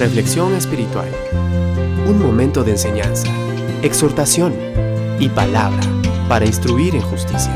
[0.00, 1.10] Reflexión espiritual.
[2.08, 3.28] Un momento de enseñanza,
[3.82, 4.54] exhortación
[5.18, 5.82] y palabra
[6.26, 7.52] para instruir en justicia.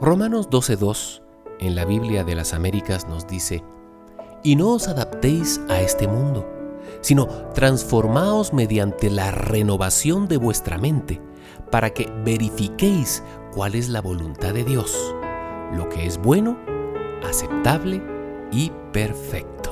[0.00, 1.22] Romanos 12.2
[1.60, 3.62] en la Biblia de las Américas nos dice,
[4.42, 6.48] y no os adaptéis a este mundo,
[7.02, 11.20] sino transformaos mediante la renovación de vuestra mente,
[11.70, 15.14] para que verifiquéis cuál es la voluntad de Dios,
[15.74, 16.56] lo que es bueno,
[17.22, 18.16] aceptable
[18.52, 19.68] y perfecto.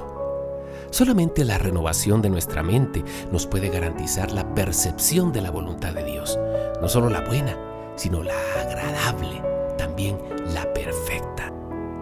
[0.90, 6.04] Solamente la renovación de nuestra mente nos puede garantizar la percepción de la voluntad de
[6.04, 6.38] Dios,
[6.80, 7.56] no solo la buena,
[7.96, 9.42] sino la agradable,
[9.76, 10.18] también
[10.54, 10.95] la perfecta.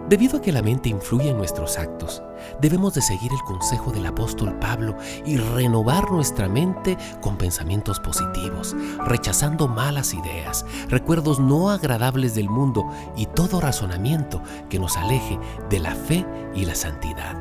[0.09, 2.21] Debido a que la mente influye en nuestros actos,
[2.61, 8.75] debemos de seguir el consejo del apóstol Pablo y renovar nuestra mente con pensamientos positivos,
[9.03, 12.85] rechazando malas ideas, recuerdos no agradables del mundo
[13.17, 15.39] y todo razonamiento que nos aleje
[15.71, 17.35] de la fe y la santidad.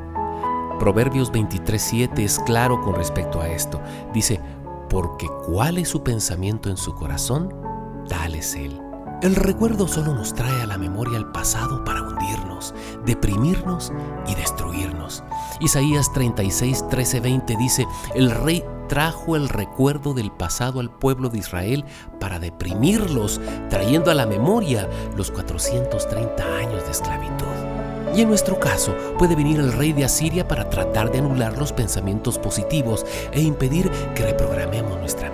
[0.79, 3.83] Proverbios 23:7 es claro con respecto a esto.
[4.15, 4.41] Dice,
[4.89, 7.55] porque cuál es su pensamiento en su corazón,
[8.09, 8.81] tal es él.
[9.25, 12.75] El recuerdo solo nos trae a la memoria el pasado para hundirnos,
[13.07, 13.91] deprimirnos
[14.27, 15.25] y destruirnos.
[15.61, 21.39] Isaías 36, 13, 20 dice, el rey trajo el recuerdo del pasado al pueblo de
[21.39, 21.87] Israel
[22.21, 27.47] para deprimirlos, trayendo a la memoria los 430 años de esclavitud.
[28.15, 31.73] Y en nuestro caso puede venir el rey de Asiria para tratar de anular los
[31.73, 35.31] pensamientos positivos e impedir que reprogramemos nuestra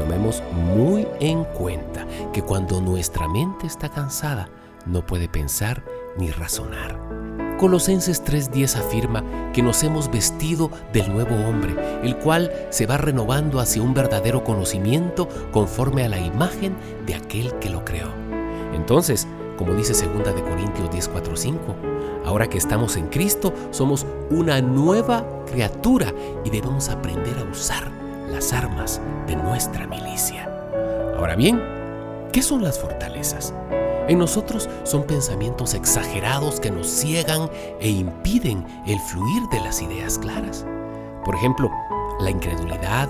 [0.00, 0.42] tomemos
[0.74, 4.48] muy en cuenta que cuando nuestra mente está cansada,
[4.86, 5.84] no puede pensar
[6.16, 6.98] ni razonar.
[7.58, 13.60] Colosenses 3:10 afirma que nos hemos vestido del nuevo hombre, el cual se va renovando
[13.60, 18.08] hacia un verdadero conocimiento conforme a la imagen de aquel que lo creó.
[18.72, 19.28] Entonces,
[19.58, 21.76] como dice 2 de Corintios 10:4-5,
[22.24, 27.99] ahora que estamos en Cristo, somos una nueva criatura y debemos aprender a usar
[28.30, 30.48] las armas de nuestra milicia.
[31.16, 31.60] Ahora bien,
[32.32, 33.52] ¿qué son las fortalezas?
[34.08, 40.18] En nosotros son pensamientos exagerados que nos ciegan e impiden el fluir de las ideas
[40.18, 40.64] claras.
[41.24, 41.70] Por ejemplo,
[42.20, 43.08] la incredulidad,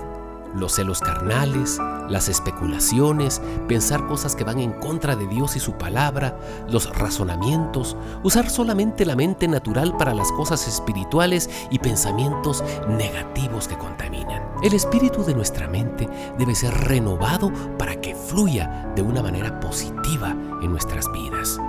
[0.55, 1.79] los celos carnales,
[2.09, 6.37] las especulaciones, pensar cosas que van en contra de Dios y su palabra,
[6.69, 13.77] los razonamientos, usar solamente la mente natural para las cosas espirituales y pensamientos negativos que
[13.77, 14.43] contaminan.
[14.63, 16.07] El espíritu de nuestra mente
[16.37, 20.31] debe ser renovado para que fluya de una manera positiva
[20.61, 21.59] en nuestras vidas.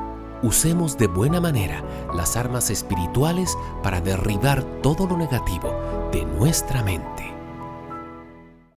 [0.43, 5.73] Usemos de buena manera las armas espirituales para derribar todo lo negativo
[6.13, 7.32] de nuestra mente.